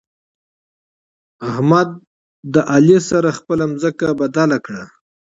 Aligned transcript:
احمد 1.49 1.89
له 2.53 2.61
علي 2.73 2.97
سره 3.09 3.29
خپله 3.37 3.65
ځمکه 3.81 4.07
بدله 4.19 4.57
کړه. 4.65 4.83